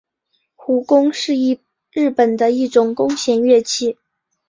[0.55, 1.35] 胡弓是
[1.91, 3.99] 日本的一种弓弦乐器。